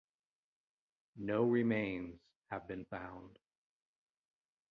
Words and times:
No 1.17 1.43
remains 1.43 2.19
have 2.49 2.67
been 2.67 2.85
found. 2.85 3.37